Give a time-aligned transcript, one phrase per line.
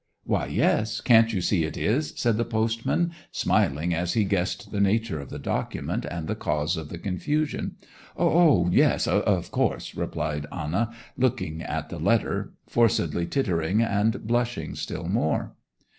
[0.23, 4.81] 'Why, yes, can't you see it is?' said the postman, smiling as he guessed the
[4.81, 7.75] nature of the document and the cause of the confusion.
[8.17, 15.07] 'O yes, of course!' replied Anna, looking at the letter, forcedly tittering, and blushing still
[15.07, 15.53] more.